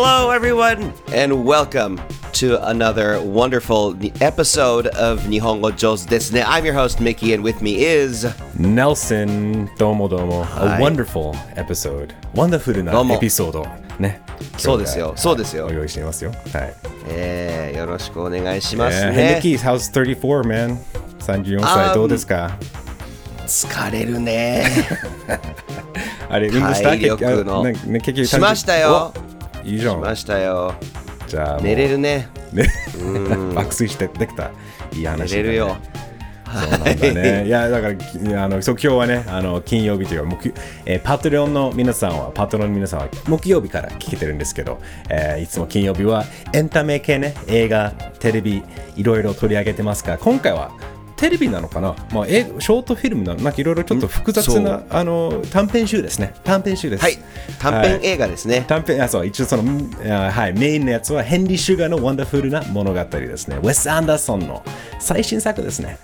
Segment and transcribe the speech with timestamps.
[0.00, 2.00] Hello, everyone, and welcome
[2.34, 6.40] to another wonderful episode of Nihongo Jos Disney.
[6.40, 8.24] I'm your host, Mickey, and with me is
[8.56, 10.44] Nelson Domo Domo.
[10.44, 10.78] Hi.
[10.78, 12.14] A wonderful episode.
[12.32, 13.66] Wonderful なエピソード。
[13.98, 14.22] ね。
[14.56, 15.14] そうですよ。
[15.16, 15.66] そうですよ。
[15.66, 16.30] お用意していますよ。
[16.30, 16.74] はい。
[17.08, 19.10] えー、よろしくお願いしますね。
[19.10, 20.78] Hey, eh, Mickey, how's 34, man?
[21.18, 22.56] 34歳、um, どうですか
[23.48, 24.64] 疲れるね。
[26.30, 29.12] あれ、運動した体力の、ね、結局しましたよ。
[29.64, 30.74] おいいじゃんしましたよ。
[31.26, 32.28] じゃあ寝れるね。
[32.52, 32.68] ね
[33.54, 34.50] 爆睡してできた
[34.92, 35.76] いい話だね寝れるよ。
[36.52, 37.46] そうなんだね。
[37.46, 40.54] いや、だから、きあのそう今日はね、あの金曜日というか、木
[40.86, 44.78] えーパトレオンの皆さんは、パトロンの皆さんは、木曜日から聞けてるんですけど、
[45.10, 48.62] えーいつも金曜日はエンタメ系ね、映画、テレビ、
[48.96, 50.70] いろいろ取り上げてますが、今回は、
[51.18, 53.40] テレビなのかな、まあ、映画ショートフィルムなの？
[53.40, 56.32] なんかいろいろちょっと複雑そなあの短編集ですね。
[56.44, 57.02] 短編集です。
[57.02, 57.18] はい。
[57.58, 58.64] 短編映画ですね。
[58.68, 59.64] 短編あそう一応その、
[60.06, 63.56] あはい、メインのやつはヘンリー・シュガーのワンダフルな物語ですね。
[63.56, 64.62] ウェス・アンダーソンの
[65.00, 65.98] 最新作ですね。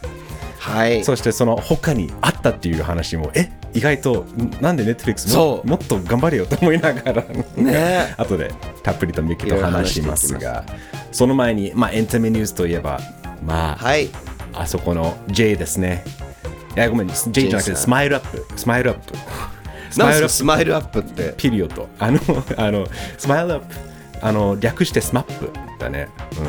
[0.59, 1.05] はい。
[1.05, 7.23] そしてその他にあったっていう話もえ意外とんなんでネットフリックスもそうもっと頑張れよと思いながら
[7.57, 8.51] ね 後で
[8.83, 10.65] たっぷりとミキと話しますが
[11.13, 12.99] その前に、まあ、エンタメニュースといえば
[13.45, 14.09] まあ、はい。
[14.57, 16.05] あそこの J ですね。
[16.77, 19.15] いやごめん J じゃなくてスマイルアップスマイルアップ
[19.91, 21.29] スマイルアッスマイルアップって。
[21.31, 21.35] プ。
[21.37, 21.89] ピリオド。
[21.99, 22.19] あの
[22.57, 23.67] あのスマイルアップ
[24.21, 26.09] あの略してスマップだね。
[26.39, 26.47] うん。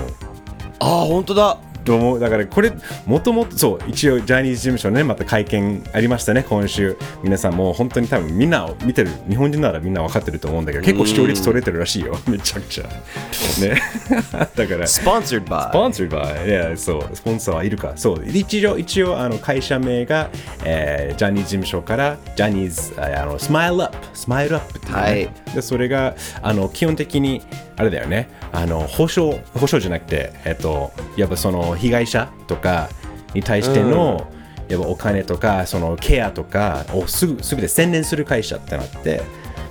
[0.80, 1.58] ああ、本当だ。
[1.86, 2.00] どう。
[2.00, 2.73] もだからこれ
[3.05, 6.97] もともとそう一応ジャニーズ事務所ねまた会見ありましたね今週。
[7.23, 12.17] 皆さんもう本当に多分みんなを見てる日本人ならみんな分かってると思うんだけど結構視聴率取れてるらしいよ。
[12.28, 12.83] めちゃくちゃ。
[12.83, 13.81] ね。
[14.56, 15.72] だから Sponsored by.
[15.72, 17.94] Sponsored by いやそうスポンサーはいるか。
[17.95, 20.30] そう一応一応あの会社名が、
[20.63, 25.29] えージャニーズ事務所からジャニーズああのスマイルアップスマイルアップってね、はい。
[25.53, 27.41] でそれがあの基本的に
[27.78, 28.29] あれだよね。
[28.51, 32.90] あの保証保証じゃなくてえっとやっぱその被害者とか
[33.34, 34.31] に対しての、
[34.68, 39.22] やっぱお金とかそのケアとかをすぐすべて専念する会社ってなって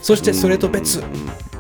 [0.00, 1.02] そしてそれと別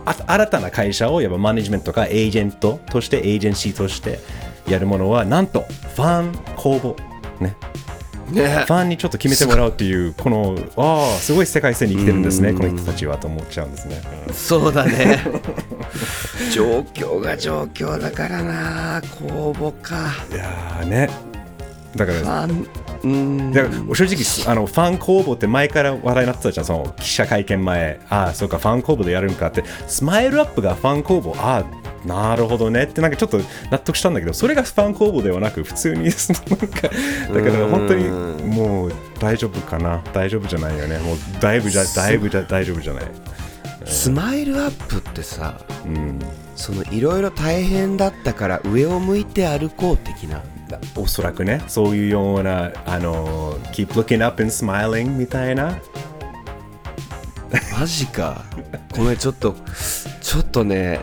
[0.04, 4.20] あ新たな会社をやっぱマネジメントとかエージェントとしてエージェンシーとして
[4.68, 5.62] やるものはなんと
[5.96, 6.96] ファン公募。
[7.40, 7.56] ね。
[8.30, 8.64] ね。
[8.66, 15.18] ファンにちょっと決めてもらうっていうこのああすごい世界線に生きてるんですねこの人たちはと思っちゃうんですね、うんそうだね。
[16.52, 19.02] 状況が状況だからな。
[19.18, 20.12] 公募か。
[20.32, 21.10] いやーね。
[21.96, 22.48] だから
[23.04, 23.52] うん。
[23.52, 26.66] だから正直あのファン公募って前から話題になってたじゃん。
[26.66, 28.00] その記者会見前。
[28.10, 29.64] ああそうかファン公募でやるんかって。
[29.86, 31.64] スマイルアップがファン公募ああ
[32.04, 32.82] なるほどね。
[32.82, 33.40] ってなんかちょっと
[33.70, 40.02] 納得したんだけどそれがファン公募ではなく普通にそのなんかだから本当にもう大丈夫かな。
[40.12, 40.98] 大丈夫じゃないよね。
[40.98, 43.04] もうだいぶじゃだいぶじゃ大丈夫じゃない
[43.84, 45.60] スマイルアップってさ、
[46.56, 50.42] そのいろいろ大変だったから上を向いて歩こう的な。
[50.96, 55.78] おそらくねそういうようなあの keep looking up and smiling みたいな
[57.78, 58.44] マジか。
[58.96, 59.54] ごめん、ちょっと、
[60.20, 61.00] ちょっとね、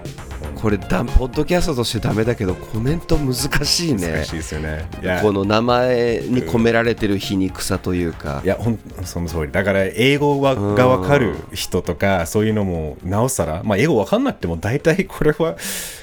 [0.61, 4.35] これだ、ポッドキャストとしてダメだけど、コメント難しいね難しい。
[4.35, 4.87] ですよね
[5.23, 8.47] この名前に込められてる皮肉さというかい。
[8.47, 9.51] や、ほんその通り。
[9.51, 15.55] だから、英語はが分かる人とか、そういうのも、なおさら、まあ、英語分かんなくても、大体これは、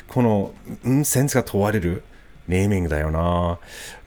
[0.08, 0.52] この、
[0.84, 2.02] うん、センスが問われる
[2.48, 3.58] ネーミングだよな。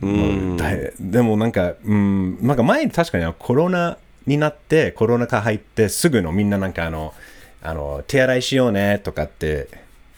[0.01, 3.97] もうだいでも、なんか、うん、なんか前に確かにコロナ
[4.27, 7.13] になって、コロナ禍入って、すぐのみんななんか、あの、
[7.63, 9.67] あの手洗いしようねとかって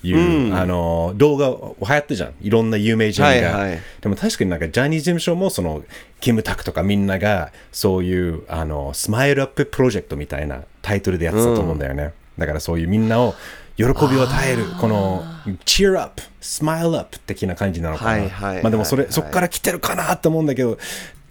[0.03, 2.33] いう、あの動画流行ってじゃん。
[2.41, 3.79] いろんな有名人が、はいはい。
[4.01, 5.83] でも確かになんかジャニーズ事務所もその
[6.19, 13.35] キムタクとかみんながそういうあのスマイルアッププロジェクトみたいなタイトルでやってたと思うんだよね、だからそういうみんなを
[13.75, 15.23] 喜びを与えるこの
[15.65, 20.77] cheer up smile up 的な感じなのかな、はいはいまあでもそれ、はいはいそこから来てるかなと思うんだけど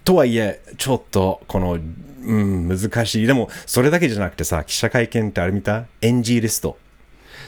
[0.03, 1.73] とはいえちょっとこの
[2.25, 3.27] うん難しい。
[3.27, 6.77] でもそれだけじゃなくてさ記者会見ってあれ見た？NG リスト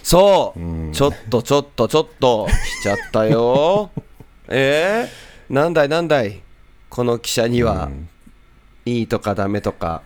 [0.04, 2.48] そう、ちょっとちょっとちょっと。
[2.50, 3.92] しちゃったよ。
[4.50, 5.08] え？
[5.50, 6.42] ー、なんだいなんだい
[6.90, 7.90] この記者には、
[8.86, 10.04] いいとかダメとか。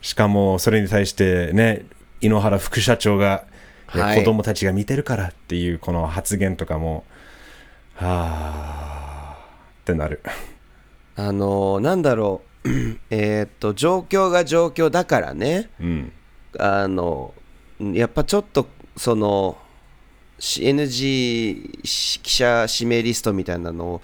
[0.00, 1.86] しかもそれに対してね
[2.20, 3.44] 井ノ原副社長が、
[3.86, 4.18] はい。
[4.18, 7.04] 子供たちが見てるからっていうこの発言とかも
[7.94, 9.36] はあ
[9.82, 10.22] ってなる。
[11.16, 12.68] あのーなんだろう。
[13.10, 15.70] えーっと状況が状況だからね。
[15.80, 16.12] うん。
[16.58, 17.34] あの
[17.78, 19.58] やっぱちょっとその
[20.38, 24.02] NG 記者指名リストみたいなの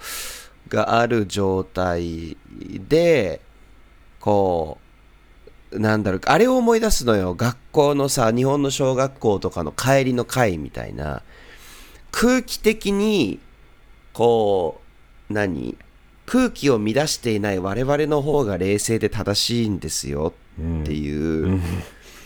[0.67, 2.37] がある状態
[2.87, 3.41] で
[4.19, 4.77] こ
[5.71, 7.33] うなんだろうあれを思い出すのよ。
[7.33, 11.21] 学校のさ日本の小学校とかの帰りの会みたいな。
[12.11, 13.39] 空気的に
[14.13, 14.81] こ
[15.29, 15.77] う何？
[16.25, 21.61] 空気を乱していない我々の方が冷静で正しいんですよっていう。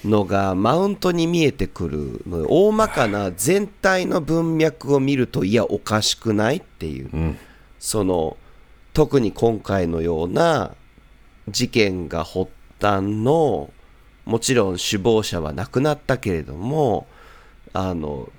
[0.05, 7.37] のがマウントに見えてくるので大まかな全体の文脈を見るといやおかしくないっていう、うん。
[7.79, 8.37] その
[8.93, 10.75] 特に今回のような
[11.49, 12.49] 事件が発
[12.81, 13.69] 端の
[14.25, 17.07] もちろん首謀者は亡くなったけれども
[17.73, 18.29] あの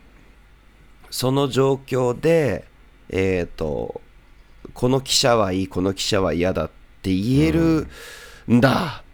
[1.10, 2.66] その状況で
[3.08, 4.00] えっ、と
[4.74, 6.70] この記者はいいこの記者は嫌だっ
[7.02, 7.86] て言える
[8.50, 9.04] んだ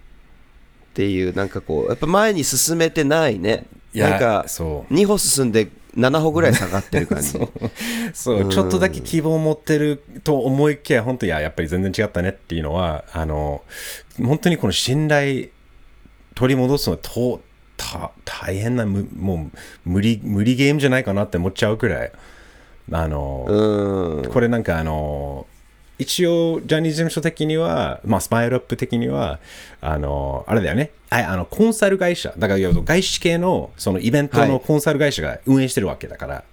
[0.93, 3.65] っていうなんかこうやっぱ前に進めてないね。
[3.95, 4.95] いやなんかそう。
[4.95, 7.33] 2歩進んで7歩ぐらい下がってる感じ。
[8.13, 13.63] そう、ちょっとだけ希望を持ってると思いきや、本当いや、やっぱり全然違ったねっていうのは、あの、
[14.23, 15.49] 本当にこの信頼
[16.35, 17.41] 取り戻すのはと
[17.77, 19.51] た大変な、むも
[19.87, 22.13] う無理、無理ゲームじゃないかなって思っちゃうくらい、
[22.91, 24.31] あの、うん。
[24.31, 25.47] これなんかあの、
[26.03, 29.39] 一応、ジャニーズ事務所的には、まあ、スマイルアップ的には、
[29.81, 30.91] あの、あれだよね。
[31.11, 32.35] ああの、コンサル会社。
[32.39, 36.45] だから、外資系の、そのイベントはいのコンサル会社が運営してるわけだから。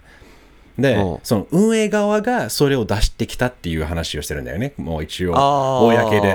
[0.81, 4.73] でうん、その運営側がそれを出してきたっていう話をしてるんだよね。
[4.77, 6.27] もう一応、公で。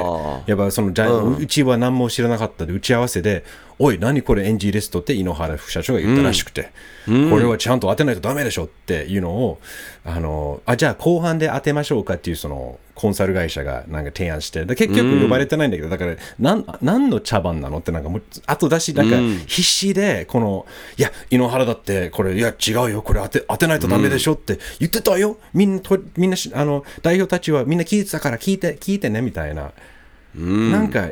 [0.46, 3.42] やっぱそのうんうちは何も知らなかったで、打ち合わせで、
[3.78, 6.70] おい、何これ NG リストって井ノ原副社長が言ったらしくて、
[7.06, 9.60] これはちゃんと当てないとダメでしょっていうのを、
[10.04, 19.16] あの、あ、じゃあ後半で当てましょうかっていうそのコンサル会社がなんか提案して、で結局呼ばれてないんだけど、だから、なん、何の茶番なのってなんかもう、後出し、なんか
[19.46, 20.66] 必死で、この、
[20.96, 25.36] いや、井ノ原だって、これ、いや、違うよ、これ当て、当てないとダメでしょって言ってたよ。
[25.52, 29.72] みんなと、みんなし、あの、代表たちはみんな聞いてたから聞いて、聞いてね、みたいな。
[30.36, 31.10] なんか、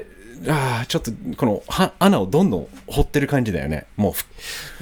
[0.48, 3.86] ああ、ちょっと、このは穴をどんどん掘ってる感じだよね。
[3.96, 4.24] もうふ、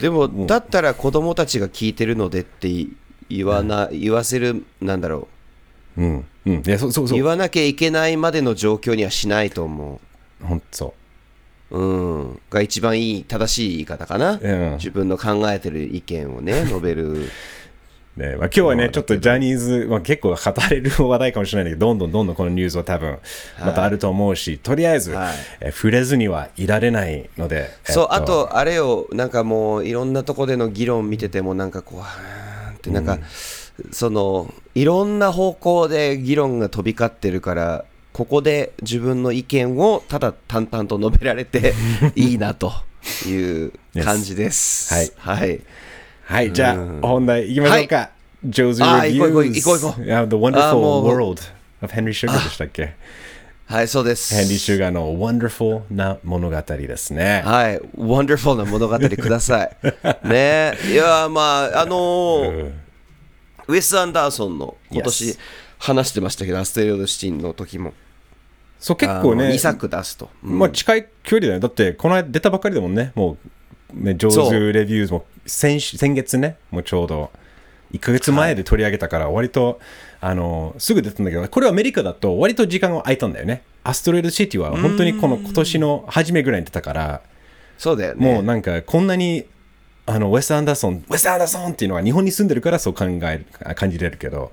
[0.00, 2.86] でも、だったら子供たちが聞いてるのでって
[3.28, 5.28] 言わな、言わせる、なんだろ
[5.96, 6.54] うん、うん。
[6.54, 7.16] いや、そうそうう、そう。
[7.16, 10.00] 言わなきゃいけないまでの状況にはしないと思。
[10.42, 10.94] ほんとそ
[11.70, 12.40] ううん。
[12.50, 14.38] が一番いい、正しい言い方かな。
[14.42, 17.28] うん自分の考えてる意見をね、述べる。
[18.16, 18.20] う。
[18.20, 20.36] ねまあ、今日はね、ちょっとジャニーズ、まあ、結構語
[20.70, 23.18] れる話題かもしれないけど、どんどんどんどんこのニュースは多分、
[23.60, 27.70] またあると思うし、とりあえず、はいえ触れずにはいられないので。
[27.84, 33.18] そう、えっあと、あれよ、なんかもう、いろんなとこでの議論見てても、なんかこう、はーんって、なんか、
[33.92, 41.74] その、いろんな方向で議論が飛び交ってるから、ここで自分の意見をただ淡々と述べられて
[42.16, 42.72] いいなと
[43.26, 43.72] いう
[44.02, 44.92] 感じです。
[44.92, 45.60] Yes はい。
[46.30, 48.10] はい、じゃあ、本題いきましょうか。
[48.46, 51.42] Joe's あー Reviews 行こう行こう行こう行こう The Wonderful World
[51.82, 52.94] of Henry Sugar でしたっけ？
[53.66, 54.32] はい、そうです。
[54.34, 57.42] ヘンリー・シュガーの Wonderful な物語ですね。
[57.44, 59.76] はい、ワンダフルな物語ください。
[60.28, 62.72] ねいや、まあ、あのー
[63.66, 65.36] ウェス・アンダーソンの今年
[65.78, 67.92] 話してましたけど、アステロイド・シティンの時も。
[68.78, 70.30] そう、結構ね、2作出すと。
[70.44, 71.60] うんまあ近い距離だよ。
[71.60, 73.10] だって、この間出たばっかりだもんね。
[73.16, 73.48] もう、
[73.94, 77.30] ね、上手レビューズも先週先月ね、もうちょうど
[77.92, 79.80] 1ヶ月前で取り上げたから、割と、
[80.20, 83.62] あの、すぐ出たんだけど、これはアメリカだと割と時間が空いたんだよね。
[83.82, 87.22] アストロイドシティは本当にこの今年の初めぐらいに出たから、
[87.78, 88.34] そうだよね。
[88.34, 89.46] もうなんかこんなに、
[90.06, 94.52] あの、ウェス・アンダーソン、ウェス・アンダーソンっていうのは日本に住んでるからそう考える、感じれるけど、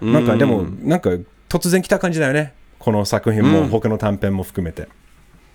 [0.00, 1.10] なんかでも、なんか
[1.48, 2.52] 突然来た感じだよね。
[2.78, 4.88] この作品も他の短編も含めて。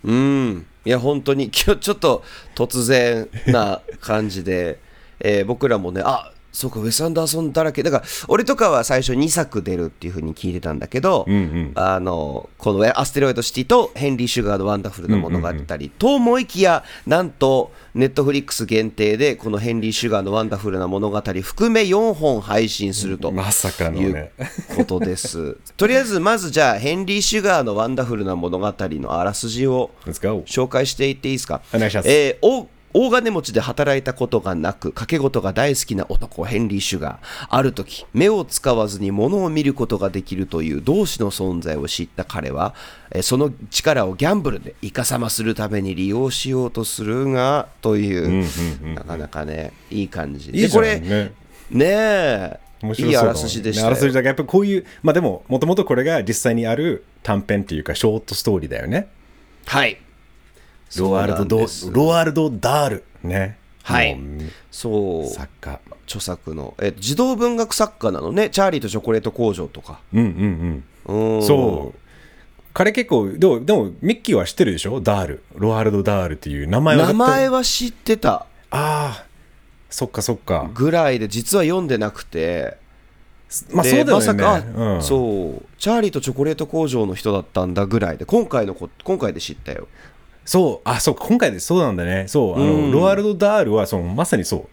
[0.03, 0.65] うん。
[0.85, 2.23] いや、本当に、今日ちょっと
[2.55, 4.79] 突然な感じで、
[5.19, 7.81] えー僕らもね、あそうか、ウェス・アンダーソンだらけ。
[7.81, 15.51] だから、俺とかは最初2作出るっていうふうに聞いてたんだけど、うんうんあの、このアステロイドシティとヘンリー・シュガーのワンダフルな物語、
[15.97, 23.31] と思いきや、なんと、ネットフリックス限定で、このヘンリー・シュガーのワンダフルな物語含め4本配信すると。
[23.31, 24.31] まさかのいうね。
[24.75, 25.57] ことです。
[25.75, 31.61] とりあえず、まずじゃあ、ヘンリー・シュガーのワンダフルな物語のあらすじを 紹介していっていいですか？
[31.73, 37.47] お願いしますえーお大金持ちで働いたことがなく、賭け事が大好きな男、ヘンリー・シュガー。
[37.49, 42.75] ある時、目を使わずに物を見ることができるという同志の存在を知った彼は、
[43.11, 48.45] えーその力をギャンブルでイカサマするために利用しようとするが、という、
[48.93, 50.51] なかなかね、いい感じ。
[50.51, 51.31] いいじゃんでこれ、ね。
[51.71, 59.07] ねえ、面白いいあらすじでしたあらすじだからやっぱこういう、まあでも、もともとこれが実際にある短編っていうか、ショートストーリーだよね。
[59.65, 59.97] はい。
[60.99, 63.03] ロワールド・ドロワールド・ダール。
[63.23, 63.57] ね。
[63.83, 64.19] はい。
[64.71, 65.33] そう。
[65.33, 65.79] 作家。
[66.05, 69.99] 著作の、え児童文学作家なのね、チャーリーとチョコレート工場とか。
[70.13, 71.35] うんうんうん。
[71.37, 71.43] うん。
[71.43, 71.99] そう。
[72.73, 74.99] 彼結構でもでもミッキーは知ってるでしょ？
[74.99, 75.43] ダール。
[75.55, 77.07] ロワルド・ダールっていう名前は。
[77.07, 78.31] 名前はは知ってた。
[78.31, 79.25] ああ
[79.89, 80.69] そっかそっか。
[80.73, 82.77] ぐらいで実は読んでなくて。
[83.71, 85.65] まあでそうだよね、まさか、うん、そう。
[85.77, 89.87] チャーリーとチョコレート工場の人だったんだぐらいで今回のこ今回で知ったよ
[90.45, 92.25] そう、あ、そう、今回でそうなんだね。
[92.27, 94.67] そう、あの、うんロワルド・ダールは、その、まさにそう。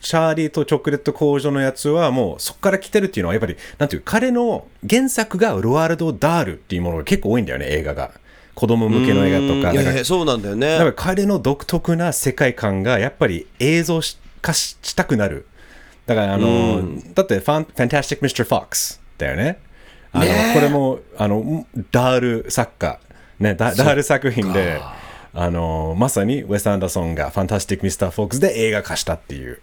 [0.00, 8.10] チャーリーとチョコレート工場のやつは、もう、そこから来てるっていうのは、やっぱり、なんていう、彼の原作がロワルド・ダールっていうものが結構多いんだよね、映画が。
[8.54, 10.04] 子供向けの映画とか。
[10.04, 14.00] そうなんだよねだから彼の独特な世界観が、やっぱり映像
[14.40, 15.46] 化ししたくなる。
[16.06, 16.82] だから、あの、
[17.14, 19.58] だってファン、ファンタスティック・ミスター・フォックスだよね。
[20.12, 22.98] あの、ねえこれも、あの、ダール作家、
[23.38, 24.80] ね、ダダール作品で、
[25.38, 29.60] あの、まさにウェス・アンダーソンがファンタスティック・ミスター・フォックスで映画化したっていう。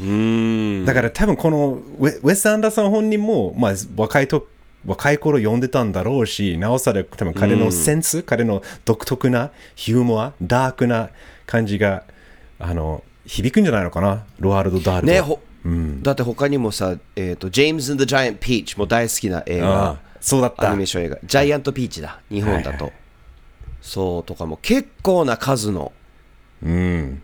[0.00, 0.86] うん。
[0.86, 4.48] だから多分このウェウェス・アンダーソン本人も、まあ、若いと
[4.86, 11.10] 若い頃読んでたんだろうし、なおさら多分彼のセンス、彼の独特なヒューモア、ダークな
[11.44, 12.04] 感じが、
[12.58, 15.12] あの、響くんじゃないのかな、ロワルド・ダールと。
[15.12, 15.40] ねほ
[16.02, 19.84] だって他にもさ、えーと「ジェームズ・ザ・ジャイアント・ピーチ」も大好きな映あ画。
[19.90, 20.68] あそうだった。
[20.68, 20.86] アニメー。
[20.86, 22.20] ション映画「ジャイアント・ピーチ」だ。
[22.30, 22.92] 日本だと、はいはい
[23.80, 25.92] そうとかも結構な数の
[26.62, 27.22] うん。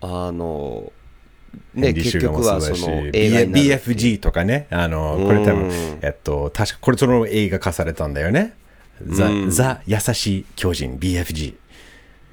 [0.00, 0.92] あの
[1.72, 5.70] ね結局はその映画 BFG とかね、あの、これ多分うん、
[6.02, 8.54] えっと、確かこれその映画化されたんだよね。
[9.06, 11.54] ザ、ザ優しい巨人、BFG。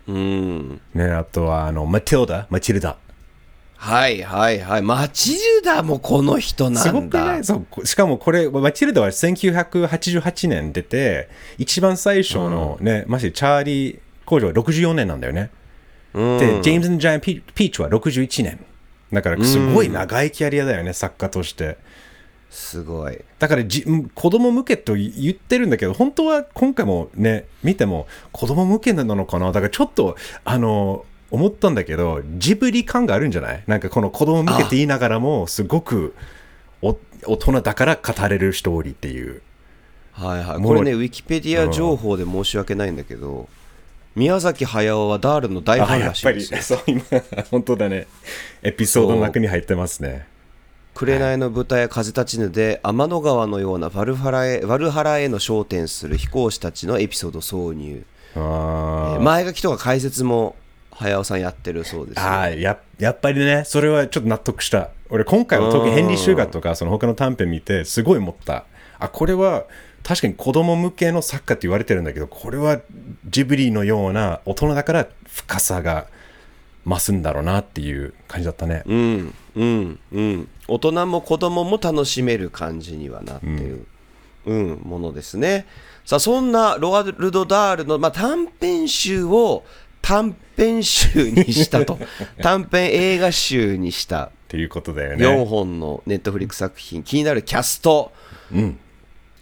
[0.08, 2.98] うんね、あとは、あの、マティルダ、マチルダ。
[3.84, 4.82] はいはいはい。
[4.84, 7.44] マチルダもこの人なすごんだくない？
[7.44, 15.50] そうしかもこれ、マチルダは1988年出て、一番最初のね、ましてチャーリー工場は64年なんだよね。
[16.14, 16.38] うん。
[16.38, 18.64] で、ジェームズ・ジャイアント・ピーチは61年。
[19.12, 21.80] だから、すごい長いキャリアだよね、作家として。
[22.52, 23.18] すごい。
[23.40, 23.84] だからじ
[24.14, 29.54] 子供向けと言ってるんだけど本当は今回もね見ても子供向けなのかな？
[29.54, 33.64] だからちょっとあの思ったんだけどジブリ感があるんじゃない？
[33.66, 36.14] なんかこの子供向けって言いながらもすごく
[36.82, 39.42] お大人だから語れるストーリーっていう。
[40.12, 43.48] はいはい、これね、ウィキペディア情報で申し訳ないんだけど、
[44.14, 46.60] 宮崎駿はダールの大ファンらしいんですよ。
[46.62, 47.02] そう今
[47.50, 48.08] 本当だね。
[48.62, 50.28] エピソードの中に入ってますね。
[50.94, 58.04] 紅の豚や風立ちぬで天の川のようなバルハラへバルハラへの焦点する飛行士たちのエピソード挿入、
[59.24, 60.58] 前書きとか解説も
[60.92, 62.24] 駿さんやってるそうですよ。
[62.24, 64.90] あーややっぱりねそれはちょっと納得した。
[65.10, 68.66] 俺今回は特にヘンリー・シュガーとかその他の短編見てすごい思った。
[69.00, 69.66] あこれは
[70.04, 72.80] 確かに子供向けの作家って言われてるんだけどこれは
[73.28, 76.08] ジブリのような大人だから深さが
[76.86, 80.50] 増すんだろうなっていう感じだったね、うんうんうん。
[80.68, 83.86] 大人も子供も楽しめる感じにはなってる、
[84.46, 85.68] うんものですね。
[86.06, 89.64] さあそんなロワルド・ダールの、まあ、短編集を
[90.02, 91.98] 短編集にしたと。
[92.42, 94.26] 短編映画集にした。
[94.26, 97.04] っていうことだよ4ね本のネットフリックス作品。
[97.04, 98.12] 気になるキャスト。
[98.54, 98.78] うん。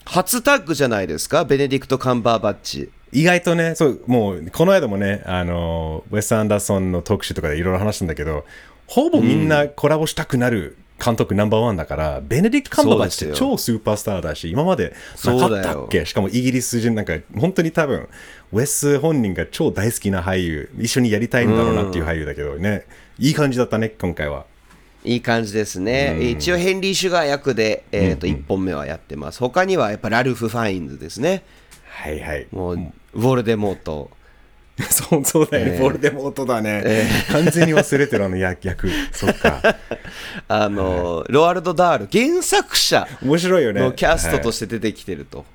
[0.06, 1.46] 初タッグじゃないですか？
[1.46, 8.46] ベネディクト・カンバーバッチ意外とねそうもうこの間もねあのウェス・アンダーソンの特集とかでいろいろ話したんだけど
[8.88, 14.94] ほぼみんなコラボしたくなる監督ナンバーワンだから、ベネディクト・カンバーバッチって超スーパースターだし今まで
[15.25, 16.06] なかったっけ？
[16.06, 18.08] しかもイギリス人なんか本当に多分
[18.51, 22.86] ウェス本人が超大好きな俳優一緒にやりたいんだろうなっていう俳優だけどね、
[23.18, 24.46] いい感じだったね今回は。
[25.06, 29.39] いい感じですね、一応ヘンリー・シュガー役で、えーと1本目はやってます。
[29.39, 31.44] 他にはやっぱラルフ・ファインズですね。
[31.88, 32.48] はいはい。
[32.51, 32.79] もう
[33.13, 34.12] ウォルデモート
[34.90, 39.62] そうそうだよね、えーボルデモートだね、完全に忘れてるあの役役 そっか。
[40.48, 43.82] あのロワルド・ダール原作者面白いよね。
[43.82, 45.46] のキャストとはいして出てきてると、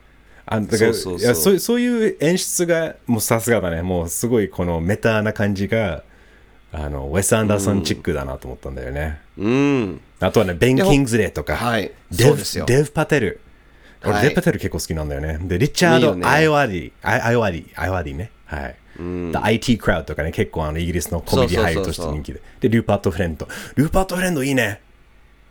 [0.47, 1.19] あだからそうそうそう。
[1.19, 3.83] いやそう演出がもうさすがだね。
[3.83, 6.02] もうすごいこのメタな感じが
[6.73, 10.00] あのウェス・アンダーソンチックだなと思ったんだよね、うん。
[10.21, 11.93] あとはねベン・キングズレーとか、はい。
[12.11, 12.66] デヴそうですよ。
[12.66, 13.40] デヴ・パテル。
[14.02, 15.38] 俺、はいデヴ・パテル結構好きなんだよね。
[15.43, 18.31] でリチャード・アイワディアイアイワディアイワディね。
[18.47, 22.40] はい、で IT クラウドとかね結構あのイギリスのコメディ俳優として人気で。
[22.60, 23.48] でルーパート・フレンド。
[23.76, 24.80] ルーパート・フレンドいいね。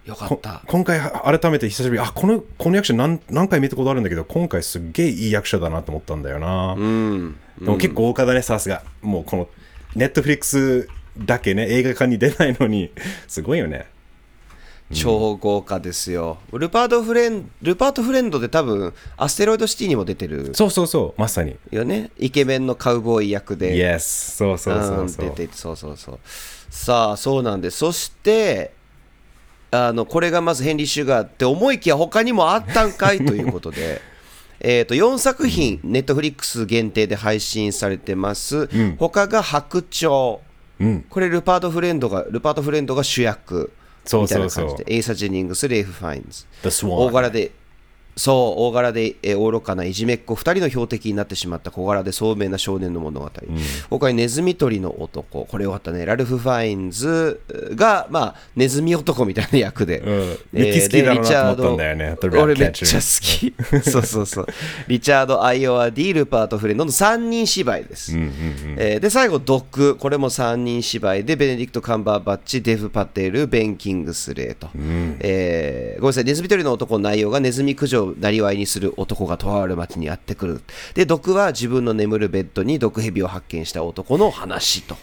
[0.06, 0.62] こよかった。
[0.68, 2.02] 今回改めて久しぶり。
[2.02, 7.38] あこのこの役者何何回見たことあるんだけど今回すっげえいい役者だなと思ったんだよな、うん。
[7.60, 8.84] でも結構豪華だねさすが。
[9.02, 9.48] もうこの
[9.96, 12.92] ネットフリックスだけね映画館に出ないのに。
[13.28, 13.88] すごいよね
[14.94, 20.52] 超豪華ですよ、ルパート・フレンルパート・フレンドで多分アステロイド・シティにも出てる。
[20.54, 21.22] そうそうそう。
[21.22, 21.56] まさに。
[21.72, 22.12] よね。
[22.18, 23.76] イケメンのカウボーイ役で。
[23.76, 25.26] Yes そうそうそうそう。
[25.26, 26.20] うん出ててそうそうそう。
[26.70, 27.78] さあそうなんです。
[27.78, 28.74] そして
[29.72, 34.02] あのこれがまずヘンリー・シュガーって思いきや他にもあったんかいということで。
[34.66, 40.38] えー、と4作品、ネットフリックス限定で配信されてます、他が白鳥、
[40.80, 41.06] うん。
[41.10, 43.74] これルパート・フレンドがルパート・フレンドが主役
[44.06, 44.76] そうそうそう。
[44.88, 46.46] エイサ・ジェニングスレイフ・ファインズ。
[47.08, 47.52] 大柄で
[48.16, 53.32] そう大柄でえー愚かないじめっ子2人の標的になってしまった小柄で聡明な少年の物語、
[53.90, 57.42] 他にネズミ捕りの男これよかったねラルフ・ファインズ
[57.76, 60.12] が、まあ、ネズミ男みたいな役で、うん。
[60.12, 62.04] えミッキー好きだろうなと思ったんだよね。
[62.04, 63.90] でリチャード Rat 俺めっちゃ好き。
[63.90, 64.48] そうそうそう。
[64.88, 68.14] リチャード・アイオワ・ディルパート・フレンドの3人芝居です、
[68.78, 69.96] えーで最後ドック。
[69.96, 74.70] これも3人芝居でベネディクト・カンバーバッチデフ・パテルベン・キングスレーと、
[75.20, 76.24] えーごめんなさい。
[76.26, 80.62] ネズミ捕りの男の内容がネズミ駆除をなりわいにする男がとある町にやってくる
[80.94, 84.96] で毒は自分の眠るベッドに毒蛇を発見した男の話と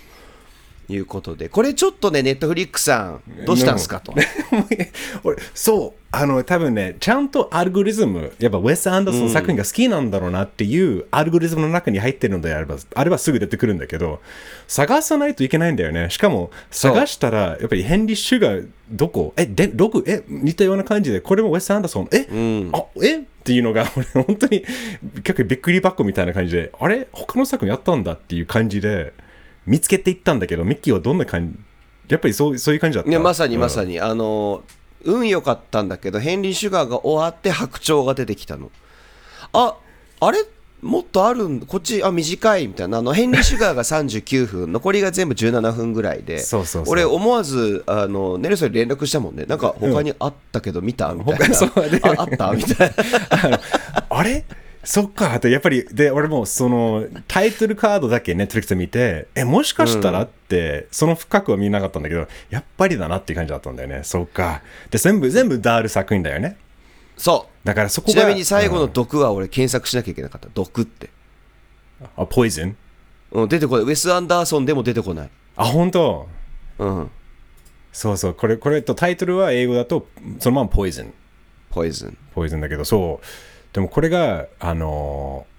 [0.91, 1.49] いうことで。
[1.49, 4.01] これちょっとねネットフリックさんどうしたんですか？
[4.01, 4.13] と
[5.25, 6.01] 俺そう。
[6.13, 14.21] あの多分ねちゃんとアルゴリズムやっぱウェス・アンダーソンの作品が好きなんだろうなっていうアルゴリズムの中に入ってるのであればあればすぐ出てくるんだけど
[14.67, 16.11] 探さないといけないんだよね。
[16.11, 19.35] しかも探したらやっぱりヘンリー・シュガーどこ？
[19.37, 22.27] えでどこえ似たような感じでこれもウェス・アンダーソンえ、
[22.73, 23.19] あえ？
[23.19, 24.65] っていうのが 俺本当に
[25.23, 27.07] 結構びっくり箱みたいな感じであれ？
[27.13, 29.13] 他の作品やったんだっていう感じで
[29.67, 31.59] 見つけていったんだけどミッキーはどんな感じ
[32.09, 33.11] やっぱりそうそういう感じだった？
[33.11, 34.63] いやまさにまにさに、あの
[35.05, 38.71] 運良かったんだけどヘンリー・シュガーが終わって白鳥が出てきたの。
[39.53, 39.77] あ
[40.21, 40.45] あれ？
[40.83, 41.61] もっとあるん？
[41.61, 42.99] こっちあ短いみたいな。
[42.99, 44.73] あのヘンリー・シュガーが39分。
[44.73, 46.39] 残りが全部17分ぐらいで。
[46.39, 46.93] そうそうそう。
[46.93, 49.45] 俺思わずあのネルソンに連絡したもんね。
[49.45, 51.13] なんか他にあったけど見た？
[51.15, 51.57] みたいな、
[52.19, 52.53] ああった？
[52.53, 52.95] みたい
[53.51, 53.61] な。
[54.09, 54.45] あれ？
[54.83, 55.37] そっか。
[55.37, 64.01] ってやっぱりで俺もそのタイトルカードだけネットフリックスで見てえもしかしたらって、その深くは見なかったんだけどやっぱりだなっていう感じだったんだよね。
[64.05, 64.63] そっか。
[64.91, 66.57] で全部全部ダール作品だよね。
[67.17, 67.67] そう。
[67.67, 68.93] だからそこがちなみに最後のうん。
[68.93, 70.49] 毒は俺検索しなきゃいけなかった。
[70.55, 71.11] 毒って、
[72.17, 72.77] あポイズン？
[73.33, 73.85] うん、出てこない。
[73.85, 75.31] ウェス・アンダーソンでも出てこない。
[75.57, 76.27] あ本当？
[76.79, 77.11] うん。
[77.93, 78.35] そうそう。
[78.35, 80.07] これこれとタイトルは英語だと
[80.39, 81.13] そのままポイズン。
[81.71, 82.17] ポイズン。
[82.35, 83.27] ポイズンだけどそう
[83.73, 85.51] でもこれがあのー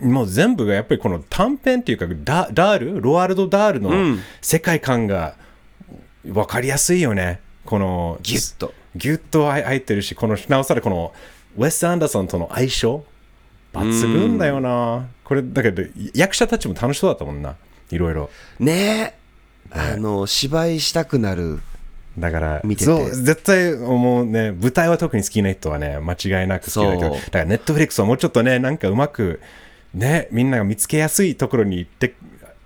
[0.00, 3.00] もう全部がやっぱりこの短編っていうかダダール？
[3.00, 4.20] ロワールド・ダールのうん。
[4.40, 5.36] 世界観が
[6.24, 7.40] 分かりやすいよね。
[7.66, 8.72] このギュッと。
[8.96, 11.12] ギュッと入ってるしこのなおさらこの
[11.56, 13.04] ウェス・アンダーソンとの相性？
[13.74, 15.08] 抜群だよな。
[15.22, 15.82] これだけど
[16.14, 17.56] 役者たちも楽しそうだったもんな。
[17.90, 18.30] いろいろ。
[18.58, 19.14] ね
[19.70, 19.94] え。
[19.94, 21.60] あの芝居したくなる
[22.18, 22.84] だから見てて。
[22.84, 27.20] そう絶対もうね舞台は特に好きな人はね間違いなく好きだけどそう。
[27.20, 29.40] だからネットフリックスはもうちょっとねなんかうまく
[29.94, 32.14] ねみんなが見つけやすいところに行って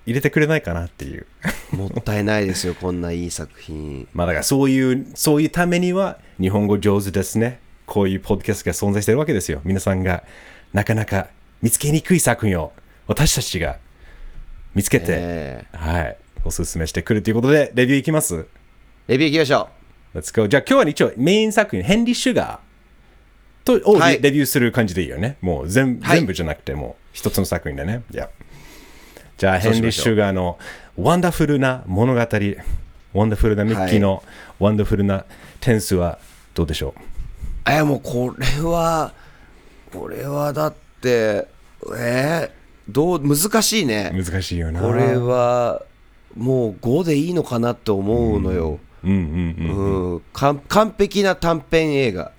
[0.07, 1.27] 入れてくれないかなっていう。
[1.73, 4.09] もったいないですよこんないい作品。
[4.13, 7.61] まあだからそういうそういうためには日本語上手ですね。
[7.87, 9.61] こういうポッドキャストが存在してるわけですよ。
[9.65, 10.25] 皆さんが
[10.73, 11.29] なかなか
[11.63, 12.73] 見つけにくい作品を
[13.07, 13.79] 私たちが
[14.75, 15.65] 見つけて、え。
[15.73, 18.35] はいおすすめしてくるということでレビューいきます。
[18.37, 18.47] ー
[19.07, 19.69] レビューいきましょ
[20.15, 20.49] Let's go.
[20.49, 24.21] じゃあ今日は一応メイン作品、ヘンリー・シュガーとをはい。
[24.21, 25.37] レビューする感じでいいよね。
[25.41, 26.19] もう全,、はい。
[26.19, 28.03] 全部じゃなくてもう一つの作品でね。
[28.11, 28.29] Yeah
[29.37, 30.59] じゃあヘンリー・シュガーの
[30.97, 32.21] ワンダフルな物語、
[33.13, 34.25] ワンダフルなミッキーの
[34.59, 35.25] ワンダフルな
[35.61, 36.19] 点数は
[36.55, 37.01] どうでしょう？
[37.01, 37.03] う
[37.73, 39.13] えもうこれは
[39.93, 41.47] これはだって
[41.97, 44.11] えー、どう難しいね。
[44.13, 44.81] 難しいよな。
[44.81, 45.83] これは
[46.35, 52.33] もう5でいいのかなって思うのよ、完完璧な短編映画。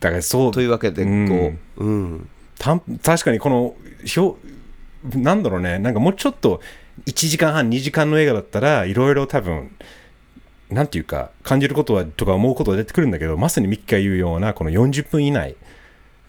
[0.00, 0.50] だからそう。
[0.52, 1.04] というわけで
[3.02, 3.74] 確かにこの
[4.16, 4.38] 表
[5.16, 5.78] なんだろうね。
[5.78, 6.60] なんかもうちょっと
[7.06, 9.70] 1時間半2時間の映画だったらいろいろ多分
[10.70, 15.56] なんていうか感じることはとか思うことが出てくるんだけどまさにミッキーが言うようなこの40分以内。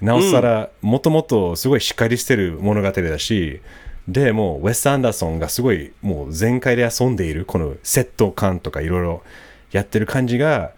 [0.02, 3.62] なおさらもともとすごいしっかりしてる物語だし、
[4.08, 9.24] でもうウェス・アンダーソンがすごいもう全開で遊んでいるこのセット感とかいろいろ
[9.72, 10.72] やってる感じが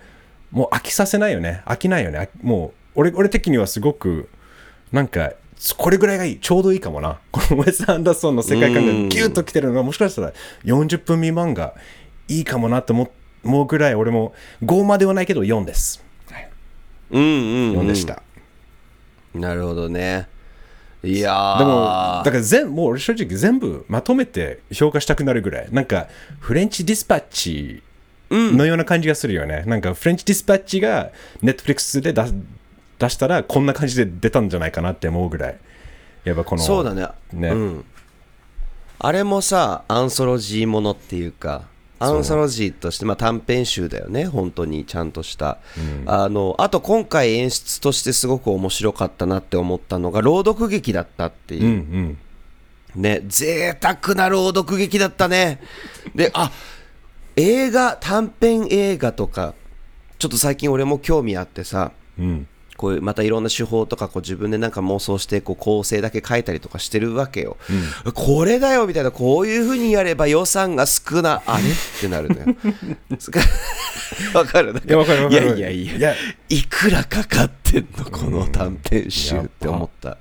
[0.51, 1.61] もう飽きさせないよね。
[1.65, 2.19] 飽きないよね。
[2.19, 4.29] あもう俺俺的にはすごく
[4.91, 5.33] なんか
[5.77, 7.19] これぐらいがいいちょうどいいかもな。
[7.31, 11.73] このウェス・アンダーソンの世界観がギュッときてるのがもしかしたら40分未満が
[12.27, 13.11] いいかもなって思
[13.43, 16.03] 思うぐらい俺も5まではないけど4です。
[17.11, 17.79] うんうんうん。
[17.81, 18.21] 4でした、
[19.33, 20.27] なるほどね
[21.11, 21.59] いやー。
[21.59, 21.71] でも
[22.23, 25.67] だから全もう俺正直全部まとめて評価したくなるぐらい。
[25.71, 26.07] なんか
[26.39, 27.83] フレンチディスパッチ
[28.29, 32.23] のような感じがするよね、なんかフレンチディスパッチがネットフリックスで出
[32.99, 35.57] 出したらこんな感じで出たんじゃないかなって思うぐらい。
[36.25, 37.07] やっぱこのそうだね。
[37.31, 37.49] ね。
[37.49, 37.85] うん、
[38.99, 41.63] あれもさアンソロジーものっていうか
[41.99, 45.57] アンソロジーとして、まあ、短編集だよね本当にちゃんとした、
[46.05, 52.17] あのあと今回演出としてすごく面白かったなって思ったのが朗読劇だったっていう、うん
[52.95, 53.01] うん。
[53.01, 55.61] ね贅沢な朗読劇だったね。
[56.15, 56.51] であ
[57.35, 59.53] 映画短編映画とか
[60.17, 67.57] ちょっと最近俺も興味あってさうんこういうまたいろんな手法とかこう自分でなんか妄想してこう構成だけ書いたりとかしてるわけよ、
[68.13, 71.63] これだよみたいなこういうふうにやれば予算が少なあれ？
[71.63, 72.55] ってなるのよ。
[74.33, 75.29] わかるいやわかる。
[75.29, 76.15] いやいやいやいや
[76.49, 80.17] いくらかかってんのこの短編集って思った。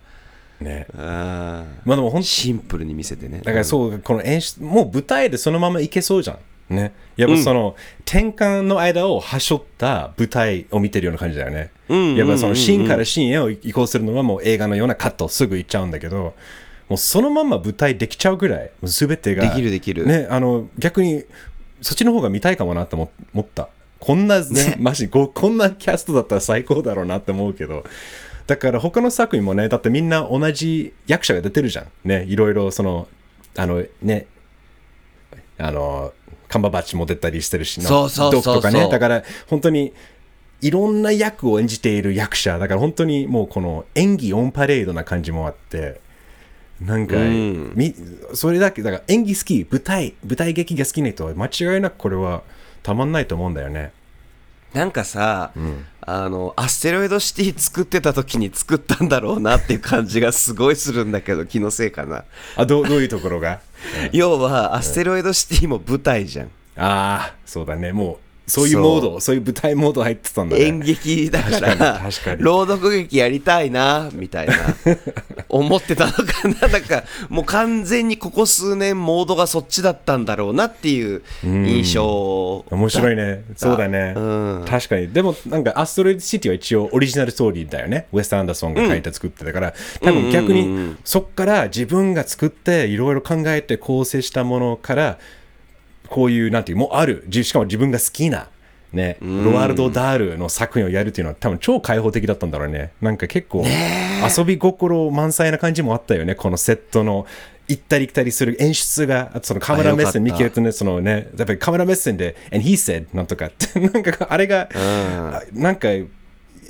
[0.60, 0.86] ね。
[0.96, 1.88] あー。
[1.88, 3.42] まあでも本当シンプルに見せてね。
[3.44, 6.38] だからそう、この演出、もう舞台でそのままいけそうじゃん。
[6.68, 6.92] ね。
[7.16, 11.70] やっぱその、転換の間をはしょった舞台を見てるような感じだよね。
[11.92, 16.34] んやっぱそのシーンからシーンへを移行するのはもう映画のようなカットすぐいっちゃうんだけど、
[16.88, 19.48] もうそのまま舞台できちゃうぐらい、すべてが。
[19.48, 21.24] できるできるね、あの、逆に、
[21.80, 23.68] そっちの方が見たいかもなって思思った。
[23.98, 24.42] こんな、
[24.78, 27.84] マジこ、こんなキャストだったら最高だろうなって思うけど。
[28.46, 31.86] だから他の作品もね、だってみんな同じ役者が出てるじゃん。
[32.04, 33.08] ね、いろいろその、
[33.56, 34.26] あのね、
[35.58, 36.12] あの、
[36.48, 37.86] カンババッチも出たりしてるしな。
[37.86, 38.54] そうそうそうそう。
[38.54, 38.88] ドクとかね。
[38.90, 39.92] だから本当に
[40.60, 42.58] いろんな役を演じている役者。
[42.58, 46.00] だから本当にもうこの演技オンパレードな感じもあって、
[46.80, 47.72] なんか、うん。
[47.74, 47.94] み
[48.34, 52.42] それだけ、だから演技好き、舞台、舞台劇が好きな人は間違いなくこれは
[52.82, 53.92] たまんないと思うんだよね。
[54.74, 55.52] なんかさ、
[56.02, 62.24] あのアステロイドシティ作ってた時に作ったんだろうなっていう感じがすごいするんだけど気のせいかな。
[62.56, 63.60] あ、どうどういうところが？
[64.12, 66.46] 要はアステロイドシティも舞台じゃん。
[66.76, 67.92] ああ、そうだね。
[67.92, 70.64] もう、そういうモード、そういう舞台モード入ってたんだね。
[70.64, 72.42] 演劇だから確かに確かに。
[72.42, 74.54] 朗読劇やりたいなみたいな
[75.58, 83.44] 思ってたのかな なんかもう完全にここ数年モードがそっちだったんだろうなっていう印象面白いね。
[83.56, 84.14] そうだね。
[84.16, 85.12] うん確かに。
[85.12, 88.06] でも、なんか、アストロイドシティは一応オリジナルストーリーだよね。
[88.12, 95.18] ウェスト・アンダーソンが書いて作ってたから、多分逆うんうんうんうに、そっから自分が作って、いろいろ考えて構成したものから、
[96.08, 98.48] こういう、なんていう、もうある、じしかも自分が好きな、
[98.92, 102.92] ね、ロワルド・ダールの作品をやるっていうのは多分超開放的だったんだろうね。
[103.00, 103.64] なんか結構
[104.36, 106.34] 遊び心満載な感じもあったよね。
[106.34, 107.26] このセットの
[107.68, 116.06] 行ったり来たりする演出が、あとそのカメラ目線見切れてね、そのね、やっぱりカメラ目線で、and he said なんとかって、 なんかあれが、あなんか、い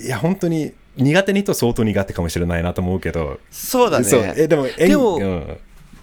[0.07, 4.05] や、本当に苦手な人は相当苦手かもしれないなと思うけど、そうだね。
[4.05, 4.35] そう。
[4.37, 5.59] えでも演でもうん。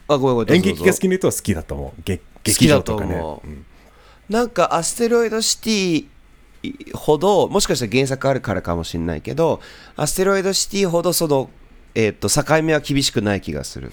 [0.07, 2.01] あごめんごめん演劇が好きな人は好きだと思う。
[2.05, 3.19] 劇好劇きだと場とかね。
[3.19, 3.47] 思う、
[4.29, 6.05] なんかアステロイドシティ
[6.95, 9.59] ほどもしかしたら原作あるからかもしれないけど
[9.97, 11.49] アステロイドシティほどその、
[11.93, 13.91] えー、と境目は厳しくない気がする。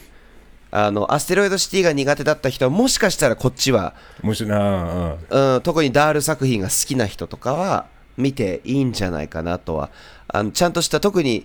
[0.73, 9.91] あのアステロイドシティが苦手だった人はもしかしたらこっちは、面白いな、うんうん、特にダール作品が好きな人とかは見ていいんじゃないかなとは。
[10.29, 11.45] あのちゃんとした特に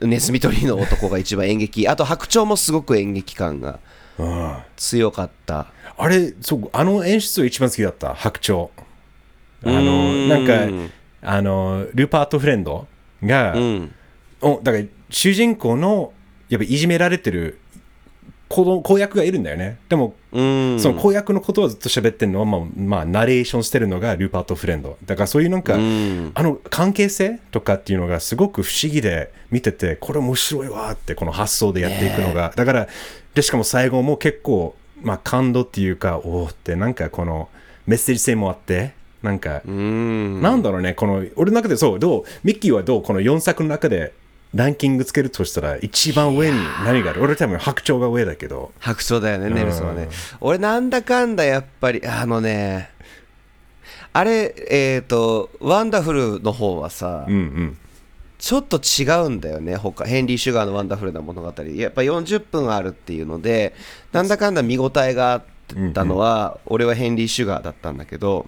[0.00, 3.78] ネズミ捕りの男が一番演劇あと白鳥もすごく演劇感がうん
[4.76, 8.68] 強かったあれ、そう、あの演出が一番好きだった、白鳥。
[9.64, 10.90] あの、うんなんか、
[11.22, 12.86] あの、ルパート・フレンド
[13.22, 13.94] が、うん
[14.40, 16.12] おだから主人公の、
[16.48, 17.60] やっぱいじめられてる
[18.52, 19.78] 公約がいるんだよね。
[19.88, 24.98] でも、うんその公約のことをずっと喋ってるのは、まあ、まあ、ナレーションしてるのがルパート・フレンド。
[25.06, 32.52] だからそういうなんか、うんあの関係性とかっていうのがすごく不思議で見てて、これ面白いわーってこの発想でやっていくのが。
[32.54, 32.88] だから、
[33.34, 37.48] で、しかも最後も結構、まあ感動っていうか、おーってなんかこの
[37.86, 38.92] メッセージ性もあって、
[39.22, 40.42] なんか、うん。
[40.42, 44.12] なんだろうね、この、俺の中でそう、どう、ミッキーはどう、この4作の中で
[44.54, 47.22] ランキングつけるとしたら、一番上に何がある？
[47.22, 50.08] 俺多分白鳥が上だけど、白鳥だよね、ネルソンはね。
[50.40, 52.90] 俺、なんだかんだやっぱり、あのね、
[54.12, 57.78] あれ、えっ、と、ワンダフルの方はさ、うんうん。
[58.42, 61.62] ちょっと違うんだよね、他ヘンリー・シュガーのワンダフルな物語。
[61.62, 63.72] やっぱ40分あるっていうので、
[64.10, 65.44] なんだかんだ見応えがあっ
[65.94, 68.46] たのは、俺はヘンリー・シュガーだったんだけど、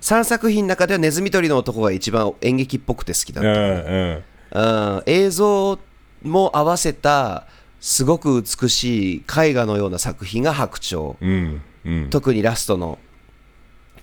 [0.00, 3.50] 3作品の中ではネズミ捕りの男が一番演劇っぽくて好きだった。
[3.50, 4.96] うんうん。
[4.96, 5.78] うん、映像
[6.24, 7.46] も合わせた
[7.80, 12.10] すごく美しい絵画のような作品が白鳥うんうん。
[12.10, 12.98] 特にラストの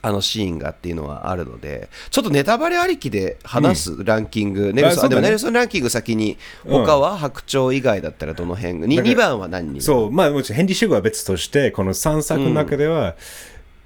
[0.06, 6.86] あのシーンがっていうのはあるのでちょっとネタバレありきで話すランキング、ネルソンでもネルソンランキング先にうん。
[6.86, 8.82] 他は白鳥以外だったらどの辺？
[8.82, 13.16] が、にだから 2, 番は何にそう、まあ、もちろんヘンリー・シュガーは別として、この3作の中では、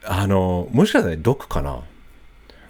[0.04, 1.82] あの、もしかしたら毒かな。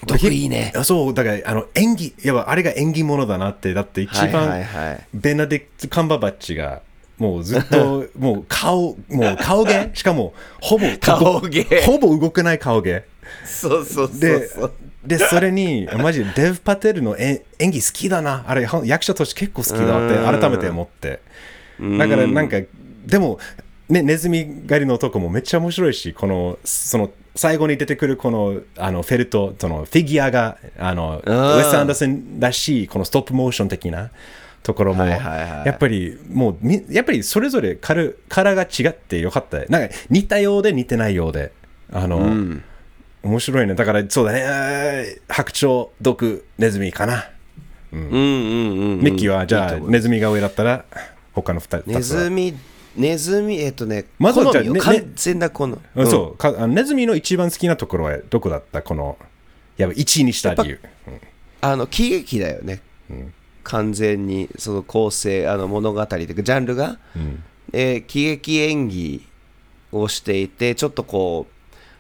[0.05, 0.73] 毒いいね。
[0.75, 5.07] あそう、だから、あの、演技、やっぱあれが演技ものだなって、だって一番、はいはいはい。
[5.13, 6.81] ベナディクト・カンバーバッチが
[7.17, 9.91] もうずっと もう顔もう顔芸？
[9.93, 11.63] しかもほぼ顔芸。
[11.86, 13.05] ほぼ動けない顔芸
[13.45, 14.49] そうそうそうで
[15.05, 18.43] でそれにマジでデブ・パテルのえ演技好きだな。
[18.47, 21.21] あれは役者として結構好きだって改めて思って。
[21.97, 22.57] だからなんか
[23.05, 23.39] でも、
[23.87, 31.95] ね、ネズミ狩りの男もめっちゃ面白いしこのその最後に出てくるこのあのフェルトそのフィギュアがあのウんェス・アンダー。
[31.95, 34.11] ソンらしいこのストップモーション的な
[34.61, 35.67] ところも、はいはいはい。
[35.67, 39.59] やっぱりもうみやっぱりそれぞれカルカラーが違ってよかった。
[39.67, 41.53] なんか似たようで似てないようで
[41.93, 42.63] あの、うん
[43.23, 43.75] 面白いね。
[43.75, 44.41] だからそうだね。
[44.45, 47.30] えー白鳥毒ネズミかな。
[47.91, 47.99] うん。
[47.99, 50.86] うんうんうんミッキーはじゃあネズミが上だったら
[51.34, 52.53] 他の2つネズミ
[52.95, 54.73] ネズミえっとねまずは好みよ。
[54.73, 56.38] じゃあね完全なこの、うんそう。
[56.38, 58.82] かあのネズミの一番好きなところはどこだった？
[58.82, 59.17] この
[59.77, 60.80] やばい1位にした理由。
[61.62, 62.82] あの喜劇だよね、
[63.63, 66.99] 完全にその構成あの物語というかジャンルが、
[67.73, 69.25] えー喜劇演技
[69.91, 71.53] をしていてちょっとこう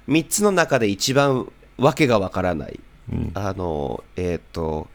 [0.07, 2.79] 3つの中で一番わけがわからない、
[3.33, 4.87] あのえっ、と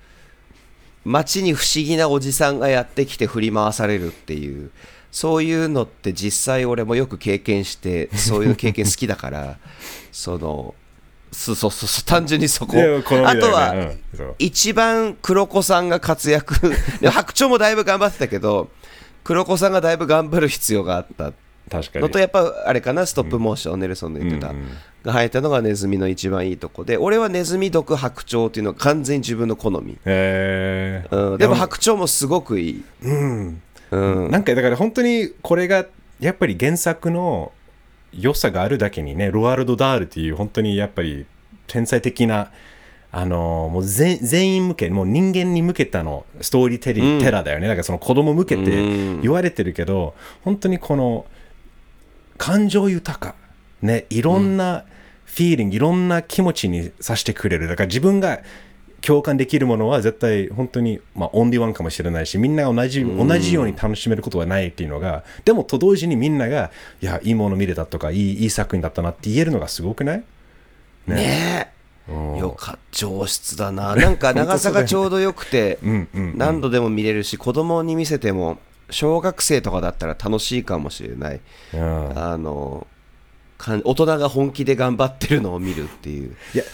[1.05, 4.71] 街に不思議なおじさんがやってきて振り回されるっていう
[5.11, 9.59] そういうのって実際俺もよく経験してそういう経験好きだから
[10.13, 10.75] その
[11.33, 12.83] そうそうそう単純にそこ、ね。
[12.83, 13.99] あとは、うん
[14.39, 16.55] 一番黒子さんが活躍。
[17.01, 18.69] で白鳥もだいぶ頑張ってたけど
[19.25, 21.33] 黒子さんがだいぶ頑張る必要があった
[21.71, 22.03] 確かに。
[22.03, 24.69] のとやっぱあれかなストップモーション、ネルソンの言ってた、うんうん
[25.03, 26.97] が入ったのがネズミの一番いいとこで。
[26.97, 31.33] 俺はネズミ毒白鳥っていうのは完全に自分の好み、えー。
[31.33, 33.63] うん、でも白鳥もすごくいい、うん。
[33.91, 35.87] うん、なんかだから本当にこれが
[36.21, 37.53] やっぱり原作の
[38.13, 41.27] 良さがあるだけにねロワルド・ダールっていう本当にやっぱり
[41.67, 42.51] 天才的な
[43.11, 47.21] あのもう全全員向けもう人間に向けたのストーリーテリ、うん。
[47.21, 47.67] テラーだよね。
[47.67, 49.21] だからその子供向けてうん。
[49.21, 51.27] 言われてるけど、本当にこの
[52.43, 53.35] 感情豊か。
[53.83, 54.85] ねいろんな
[55.25, 57.69] フィーリング、いろんな気持ちにさせてくれる。
[57.69, 58.41] だから自分が
[59.01, 70.25] 共感できるものは絶対本当に、まあ、オンリーワンかもしれないしみんなが同じ同じように楽しめることはないっていうのがでもと同時にみんながいやいいもの見れたとかいいいい作品だったなって言えるのがすごくない？
[71.09, 71.73] ね。
[72.09, 72.37] うん。
[72.37, 73.97] えよか上質だな。
[73.97, 76.35] なんか 長さがちょうどよくてうんうん。
[76.37, 78.59] 何度でも見れるし子供に見せても
[78.93, 81.41] 小学生とかだったら楽しいかもしれない。
[81.75, 82.19] うん。
[82.19, 82.87] あの
[83.59, 86.37] かん大人が本気で頑張ってるのを見るっていう。
[86.55, 86.65] いや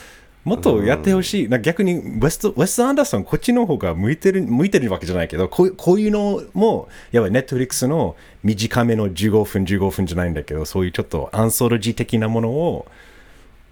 [0.44, 1.60] もっとやってほしい、なん。
[1.60, 12.86] か逆にウェストウェスト・アンダーソン、こっちの方が向いてる向いてるわけじゃないけど、こういうこういうのも、やっぱりネットフリックスの短めの15分、15分じゃないんだけど、そういうちょっとアンソロジー的なものを、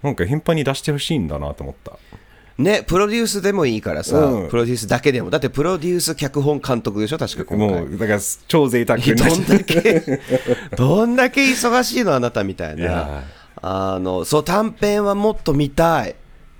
[0.03, 1.97] なんか頻繁に出してほしいんだなと思った。
[2.57, 4.49] ねプロデュースでもいいからさ、うん。
[4.49, 5.29] プロデュースだけでも。
[5.29, 7.81] だってプロデュース脚本監督でしょ確か今回。
[7.81, 10.21] もう、だから超贅沢いや どんだけ
[10.75, 12.91] どんだけ忙しいのあなたみたいいや。
[12.91, 13.23] な
[13.61, 16.15] あのそう短編はもっと見たい。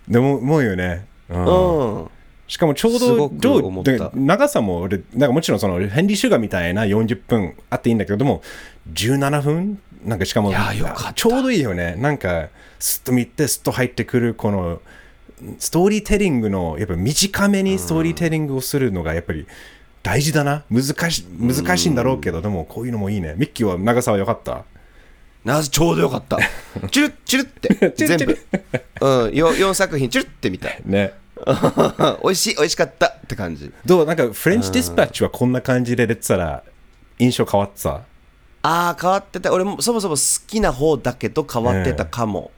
[0.07, 1.05] でも、もうよね。
[1.29, 1.45] うん。
[1.45, 2.07] うん。
[2.47, 3.91] しかもちょうすどどう思った。
[3.91, 8.41] で長さも俺なんかもちろんそのヘンリー・シュガーみたいな40分あっていいんだけどでも
[8.93, 9.79] 17分？
[10.05, 11.13] なんかしかもいやよかった。
[11.13, 11.95] ちょうどいいよね。
[11.97, 12.47] なんか
[12.79, 14.81] すっと見てすっと入ってくるこの
[15.59, 19.45] ストーリーテリングのやっぱ短めにストーリーテリングをするのがやっぱり
[20.03, 20.63] 大事だな。
[20.69, 23.35] 難し難しいんだろうけどでもこういうのもいいね。
[23.37, 24.63] ミッキーは長さは良かった。
[25.45, 26.37] なぜちょうどよかった。
[26.91, 27.93] チュルッチュルって。
[27.95, 28.37] 全部。
[29.01, 29.35] うん。
[29.35, 30.81] よ4作品チュルってみたい。
[30.85, 31.13] ね。
[32.23, 33.07] 美味しい美味しかった。
[33.07, 33.71] って感じ。
[33.85, 34.05] どう？
[34.05, 36.63] なんかフレンチ・ディスパッチはこんな感じで出てたら
[37.19, 37.89] 印象変わってた？
[37.89, 38.01] あ
[38.63, 39.53] あ変わってた。
[39.53, 42.51] 俺もそもそも好きな方だけど変わってたかも、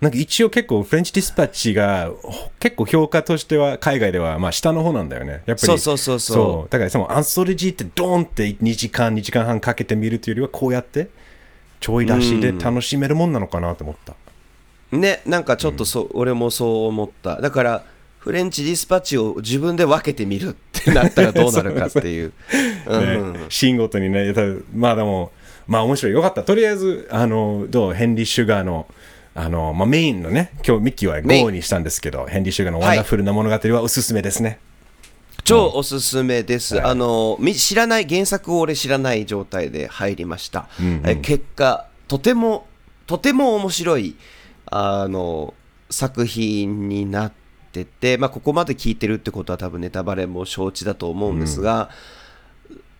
[0.00, 5.32] なんか一応結構フレンチディスパッチがほ結構評価としては海外ではまあ下の方なんだよね。
[5.32, 5.58] やっぱり。
[5.58, 6.70] そうそうそうそう。
[6.70, 11.08] だからそのアンソロジーってドーンって2時間2時間半かけて見るというよりはこうやって
[11.80, 14.14] ちょい出しで楽しめるもんなのかなと思った。
[14.92, 17.40] ねなんかちょっとそう、俺もそう思った。
[17.40, 17.84] だから
[18.18, 22.32] フレンチディスパッチを自分で分けてみるってなったらどうなるかっていう。
[22.86, 23.32] うん。
[23.32, 24.42] ね、シーンごとにね、た
[24.74, 25.32] まあでも、
[25.66, 26.12] まあ面白い。
[26.12, 26.42] よかった。
[26.42, 27.94] とりあえず、あの、どう？
[27.94, 28.86] ヘンリー・シュガーの、
[29.36, 31.46] あの、まあメインのね、今日ミッキーはメイン。
[31.46, 34.58] 5にしたんですけど、ヘンリー・シュガーのワンダフルな物語はおすすめですね。
[35.44, 40.68] 超おすすめです、あのみ知らない原作を俺知らない状態で入りました、
[41.04, 42.66] え結果とても
[43.06, 44.16] とても面白い
[44.66, 45.54] あの
[45.88, 47.32] 作品になっ
[47.72, 51.90] てて、まあ、ここまで聞いてるってことは多分ネタバレも承知だと思うんですが、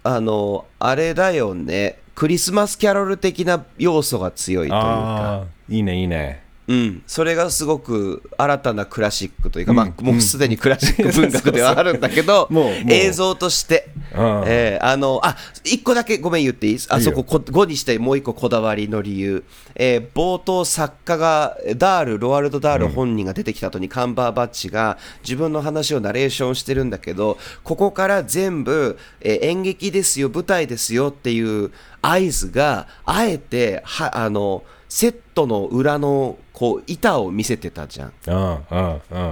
[0.05, 6.46] あのあれだよねクリスマスキャロル的な要素が強いというか、いいね、いいね。
[6.69, 12.49] うん、それがすごく新たなクラシックというか、まあ、もうすでにクラシック文学ではあるんだけど、
[12.91, 16.79] 映像として、うんえーあのあ一個だけごめん言っていい？
[16.89, 31.71] あそここ5にしてもう一個こだわりの理由、えー冒頭作家がダールロワルド・ダール本人が出てきた後にカンバーバッチが自分の話をナレーションしてるんだけどここから全部、えー演劇ですよ舞台ですよっていう
[32.03, 34.65] 合図があえてはあの
[34.97, 38.13] セットの裏のこう板を見せてたじゃん。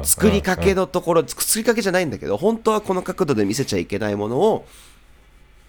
[0.05, 4.67] 作りかけのところ、作りかけじゃないんだけど、本当はこの角度で見せちゃいけないものを、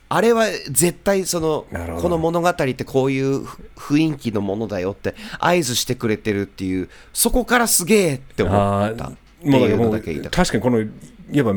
[0.10, 1.66] あれは絶対その
[2.02, 10.80] この物語ってこういうふ雰囲気のものだよって合図してくれてるっていうそこからすげえって思あったってーもうだいうからもうのだけ言いた確かにこの
[11.32, 11.54] やっぱ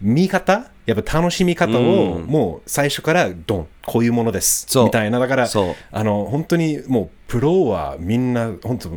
[0.00, 4.66] 見方やっぱ楽しみ方をもう最初からドンこういうものです。
[4.78, 5.18] みたいな。
[5.18, 5.74] だからそう。
[5.90, 8.90] あの本当にもうプロはみんな本当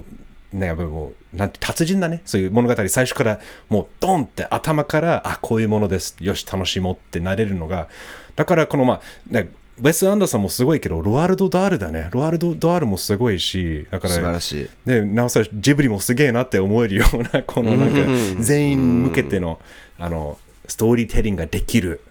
[0.54, 2.22] ねやっぱもうなんて達人だね。
[2.26, 6.16] そういう物語最初からもうドンって頭からあこういうものです。
[6.20, 7.88] よし楽しもうってなれるのが
[8.36, 12.10] だからこのまあねベス・アンダーソンもすごいけどロワルド・ダールだね。
[12.12, 14.70] ロワルド・ダールもすごいしだかたら素晴らしい。
[14.86, 17.98] でなおさらジブリもすげえなって思えるようなこのなんか
[18.42, 19.60] 全員向けての
[20.00, 22.02] あのストーリーテリングができる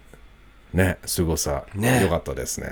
[0.77, 2.03] ねすごさ、ね。
[2.03, 2.71] よかったですね。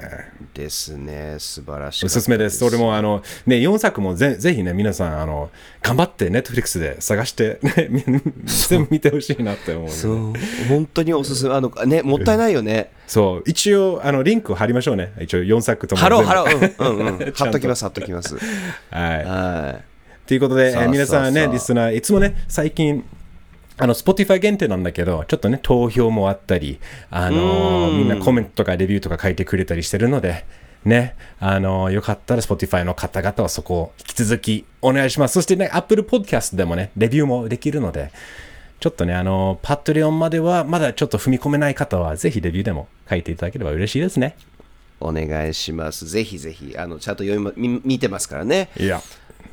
[0.53, 1.37] ですね。
[1.39, 2.59] 素晴らしいおすすめです。
[2.59, 8.05] それもあのね4作もぜぜひね皆さんあの頑張ってネットフリックスで探して、ね、み
[8.45, 9.89] 全部見てほしいなって思う。
[9.89, 10.33] そう。
[10.69, 11.55] 本当におすすめ。
[11.55, 12.93] あのねもったいないよね。
[13.07, 13.43] そう。
[13.47, 15.15] 一応あのリンク貼りましょうね。
[15.21, 17.33] 一応4作とも貼ろう全部ハローうんうんうん。
[17.33, 18.37] 貼っときます貼っときます。
[18.37, 19.25] はい。
[19.25, 19.95] はい。
[20.27, 23.05] ということで、皆さんね、リスナー、いつもね、最近、
[23.77, 26.79] あの、Spotify 限定なんだけど、ちょっとね、投票もあったり、
[27.11, 30.45] あのーみんなコメントとかレビューとか書いてくれたりしてるので、
[30.85, 35.35] ね、あのーよかったら Spotify の方々はそこを引き続きお願いします。
[35.35, 38.13] そしてね、Apple Podcast でもね、レビューもできるので、
[38.79, 44.37] ちょっとね、あのー、パトレオンまではまだちょっと踏み込めない方は、ぜひレビューでも書いていただければ嬉しいですね。
[45.01, 49.03] お願いしますぜひぜひあのちゃんと読み見てますからねいや。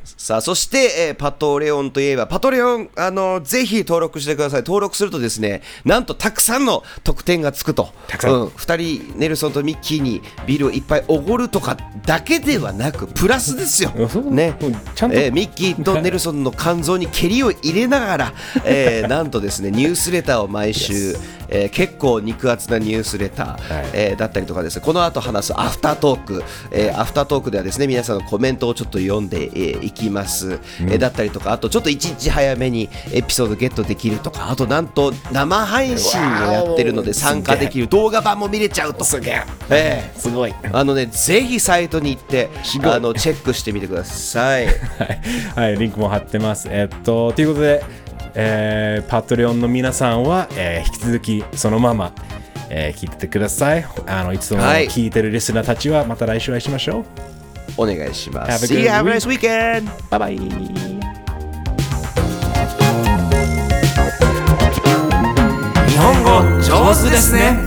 [0.04, 4.62] さあそして、えーパトレオンといえばパトレオンあのぜひ登録してください。
[4.62, 7.90] 登録するとですねなんとたくさんの特典がつくと。
[8.08, 8.34] たくさん。
[8.34, 13.92] うん、2人ネルソンとミッキーにビールをいっぱいおごるとかだけではなくプラスですよ。
[13.92, 14.58] ね。
[14.62, 14.76] うん。
[14.96, 15.18] ちゃんと。
[15.18, 18.34] えーミッキーとネルソンの肝臓に蹴りを入れながら、
[18.66, 21.16] えー なんとですねニュースレターを毎週、
[21.52, 23.90] えー結構肉厚なニュースレター、はい。
[23.94, 24.82] えーだったりとかですね。
[24.86, 39.44] この後話すアフタートーク、えーアフタートークではですね皆さんのコメントをちょっと読んでい、えーいきます、えーだったりとかあとちょっと一日早めにエピソードゲットできるとかあとなんと生配信をやってるので参加できる動画版も見れちゃうとすげえ。
[39.70, 40.52] えすごい。
[40.52, 42.50] ーあのねぜひサイトに行って
[42.84, 44.66] あのチェックしてみてください。
[44.68, 45.22] はい、
[45.56, 46.68] はい、リンクも貼ってます。
[46.70, 47.84] えっと、ということで、
[48.34, 52.12] えーパトレオンの皆さんは、えー引き続きそのまま、
[52.70, 53.86] えー聞いててください。
[54.08, 57.06] あのいつもはい聞いてるリスナーたちは、また来週お会いしましょう。
[57.78, 60.38] お願いしま Have a See you have a nice weekend バイバイ。
[65.90, 67.58] 日本語上手ですね